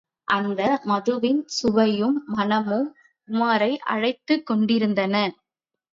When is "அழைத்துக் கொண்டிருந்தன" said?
3.87-5.15